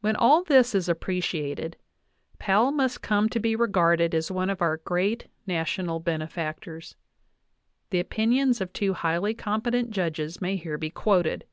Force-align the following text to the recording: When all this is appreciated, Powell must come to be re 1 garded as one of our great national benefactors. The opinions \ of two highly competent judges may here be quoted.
When 0.00 0.16
all 0.16 0.42
this 0.42 0.74
is 0.74 0.88
appreciated, 0.88 1.76
Powell 2.40 2.72
must 2.72 3.02
come 3.02 3.28
to 3.28 3.38
be 3.38 3.54
re 3.54 3.66
1 3.66 3.70
garded 3.70 4.12
as 4.12 4.28
one 4.28 4.50
of 4.50 4.60
our 4.60 4.78
great 4.78 5.28
national 5.46 6.00
benefactors. 6.00 6.96
The 7.90 8.00
opinions 8.00 8.60
\ 8.60 8.60
of 8.60 8.72
two 8.72 8.94
highly 8.94 9.32
competent 9.32 9.92
judges 9.92 10.40
may 10.40 10.56
here 10.56 10.76
be 10.76 10.90
quoted. 10.90 11.44